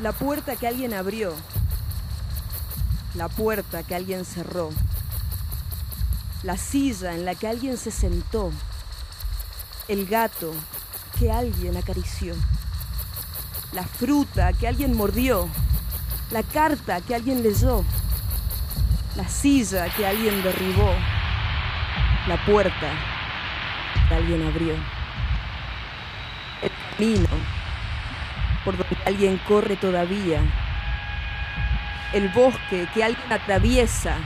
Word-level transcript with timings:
La 0.00 0.12
puerta 0.12 0.54
que 0.54 0.68
alguien 0.68 0.94
abrió. 0.94 1.34
La 3.14 3.28
puerta 3.28 3.82
que 3.82 3.96
alguien 3.96 4.24
cerró. 4.24 4.70
La 6.44 6.56
silla 6.56 7.14
en 7.14 7.24
la 7.24 7.34
que 7.34 7.48
alguien 7.48 7.76
se 7.76 7.90
sentó. 7.90 8.52
El 9.88 10.06
gato 10.06 10.54
que 11.18 11.32
alguien 11.32 11.76
acarició. 11.76 12.36
La 13.72 13.82
fruta 13.82 14.52
que 14.52 14.68
alguien 14.68 14.96
mordió. 14.96 15.48
La 16.30 16.44
carta 16.44 17.00
que 17.00 17.16
alguien 17.16 17.42
leyó. 17.42 17.82
La 19.16 19.28
silla 19.28 19.92
que 19.96 20.06
alguien 20.06 20.44
derribó. 20.44 20.94
La 22.28 22.36
puerta 22.46 22.92
que 24.08 24.14
alguien 24.14 24.46
abrió. 24.46 24.74
El 26.62 26.70
camino 26.96 27.67
por 28.64 28.76
donde 28.76 28.96
alguien 29.06 29.38
corre 29.38 29.76
todavía. 29.76 30.40
El 32.12 32.28
bosque 32.30 32.86
que 32.94 33.04
alguien 33.04 33.32
atraviesa. 33.32 34.16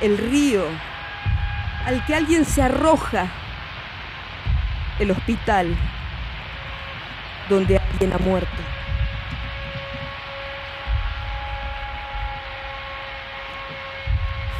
El 0.00 0.18
río 0.18 0.64
al 1.84 2.04
que 2.04 2.14
alguien 2.14 2.44
se 2.44 2.62
arroja. 2.62 3.26
El 4.98 5.10
hospital 5.10 5.76
donde 7.48 7.78
alguien 7.78 8.12
ha 8.12 8.18
muerto. 8.18 8.62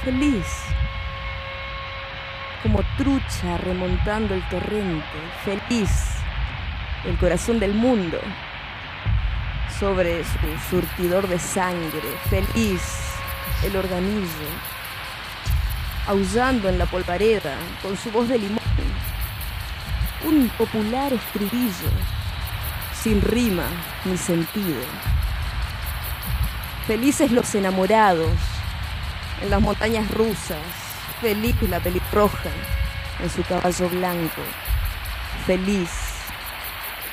Feliz, 0.04 0.46
como 2.62 2.80
trucha 2.96 3.58
remontando 3.58 4.34
el 4.34 4.42
torrente, 4.48 5.04
feliz, 5.44 6.17
el 7.04 7.16
corazón 7.18 7.58
del 7.60 7.74
mundo, 7.74 8.18
sobre 9.78 10.24
su 10.24 10.70
surtidor 10.70 11.28
de 11.28 11.38
sangre, 11.38 12.02
feliz, 12.28 12.82
el 13.62 13.76
organillo, 13.76 14.48
aullando 16.06 16.68
en 16.68 16.78
la 16.78 16.86
polvareda 16.86 17.54
con 17.82 17.96
su 17.96 18.10
voz 18.10 18.28
de 18.28 18.38
limón, 18.38 18.58
un 20.24 20.48
popular 20.58 21.12
estribillo 21.12 21.90
sin 23.02 23.22
rima 23.22 23.64
ni 24.04 24.16
sentido. 24.16 24.80
Felices 26.86 27.30
los 27.30 27.54
enamorados 27.54 28.32
en 29.42 29.50
las 29.50 29.60
montañas 29.60 30.10
rusas, 30.10 30.58
feliz 31.20 31.54
la 31.68 31.78
pelirroja 31.78 32.50
en 33.22 33.30
su 33.30 33.42
caballo 33.42 33.88
blanco, 33.88 34.42
feliz 35.46 36.07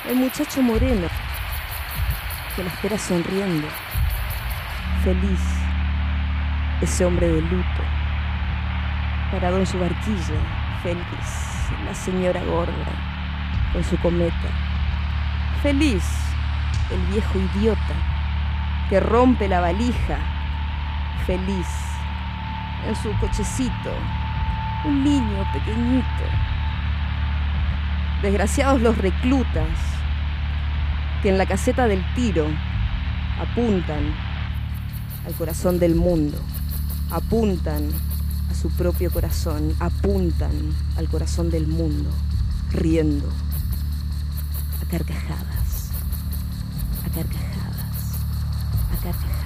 el 0.08 0.16
muchacho 0.16 0.62
moreno 0.62 1.08
que 2.54 2.62
la 2.62 2.70
espera 2.70 2.96
sonriendo, 2.96 3.66
feliz 5.02 5.40
ese 6.80 7.04
hombre 7.04 7.28
de 7.28 7.42
luto, 7.42 7.82
parado 9.32 9.58
en 9.58 9.66
su 9.66 9.78
barquilla, 9.78 10.38
feliz 10.82 11.74
la 11.84 11.94
señora 11.94 12.40
gorda 12.44 12.72
con 13.72 13.82
su 13.82 13.98
cometa, 13.98 14.48
feliz 15.62 16.04
el 16.92 17.00
viejo 17.12 17.38
idiota 17.38 17.94
que 18.88 19.00
rompe 19.00 19.48
la 19.48 19.60
valija, 19.60 20.18
feliz 21.26 21.66
en 22.86 22.94
su 22.94 23.12
cochecito, 23.18 23.92
un 24.84 25.02
niño 25.02 25.44
pequeñito. 25.52 26.06
Desgraciados 28.22 28.80
los 28.80 28.96
reclutas 28.96 29.95
que 31.26 31.30
en 31.30 31.38
la 31.38 31.46
caseta 31.46 31.88
del 31.88 32.04
tiro 32.14 32.46
apuntan 33.40 34.14
al 35.26 35.34
corazón 35.34 35.80
del 35.80 35.96
mundo, 35.96 36.38
apuntan 37.10 37.88
a 38.48 38.54
su 38.54 38.70
propio 38.70 39.10
corazón, 39.10 39.74
apuntan 39.80 40.52
al 40.96 41.08
corazón 41.08 41.50
del 41.50 41.66
mundo, 41.66 42.10
riendo, 42.70 43.28
a 44.80 44.88
carcajadas, 44.88 45.90
a 47.04 47.10
carcajadas, 47.12 48.18
a 48.92 49.02
carcajadas. 49.02 49.45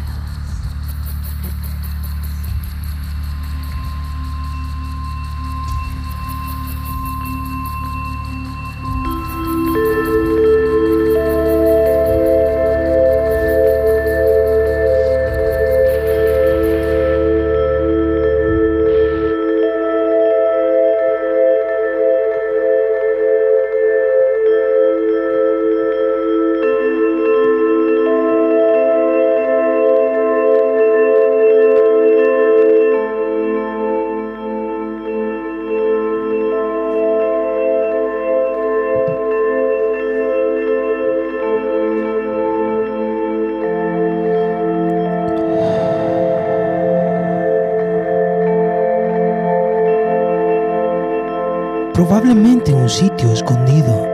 Probablemente 52.01 52.73
en 52.73 52.79
un 52.79 52.89
sitio 52.89 53.31
escondido, 53.31 54.07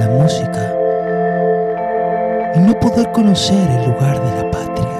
la 0.00 0.08
música, 0.08 0.74
y 2.56 2.58
no 2.58 2.76
poder 2.80 3.12
conocer 3.12 3.70
el 3.70 3.88
lugar 3.88 4.20
de 4.20 4.42
la 4.42 4.50
patria, 4.50 4.98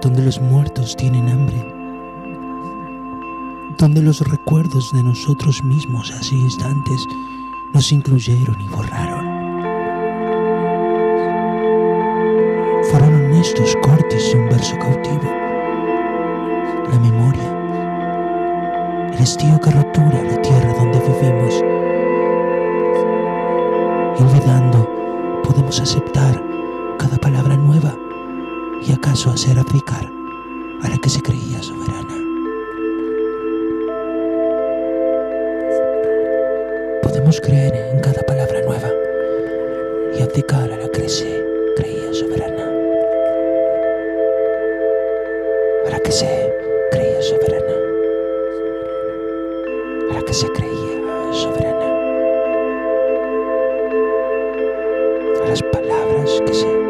donde 0.00 0.22
los 0.22 0.40
muertos 0.40 0.96
tienen 0.96 1.28
hambre, 1.28 1.62
donde 3.76 4.00
los 4.00 4.22
recuerdos 4.26 4.92
de 4.94 5.02
nosotros 5.02 5.62
mismos 5.62 6.10
hace 6.10 6.36
instantes 6.36 7.04
nos 7.74 7.92
incluyeron 7.92 8.58
y 8.62 8.68
borraron. 8.68 9.26
Fueron 12.90 13.12
honestos 13.12 13.76
cortes 13.82 14.32
de 14.32 14.38
un 14.38 14.48
verso 14.48 14.74
cautivo, 14.78 15.30
la 16.90 16.98
memoria 16.98 17.57
el 19.18 19.60
que 19.60 19.70
rotura 19.72 20.22
la 20.22 20.40
tierra 20.42 20.72
donde 20.74 21.00
vivimos. 21.00 21.54
Olvidando, 24.20 25.42
podemos 25.42 25.80
aceptar 25.80 26.40
cada 26.98 27.18
palabra 27.18 27.56
nueva 27.56 27.96
y 28.80 28.92
acaso 28.92 29.30
hacer 29.30 29.58
abdicar 29.58 30.08
a 30.82 30.88
la 30.88 30.98
que 30.98 31.10
se 31.10 31.20
creía 31.20 31.60
soberana. 31.60 32.14
Podemos 37.02 37.40
creer 37.40 37.74
en 37.92 38.00
cada 38.00 38.22
palabra 38.22 38.37
que 50.28 50.34
se 50.34 50.52
creía 50.52 51.00
soberana, 51.32 51.86
a 55.42 55.48
las 55.48 55.62
palabras 55.62 56.42
que 56.44 56.52
se 56.52 56.87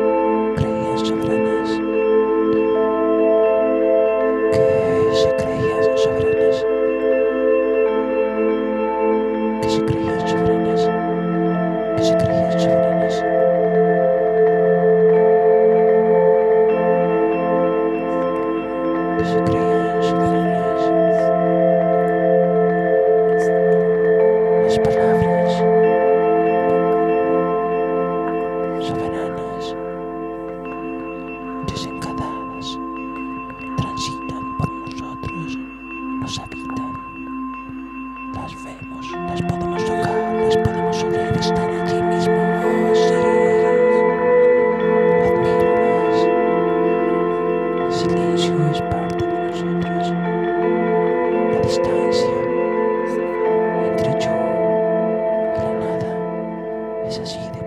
es 57.08 57.18
así. 57.20 57.57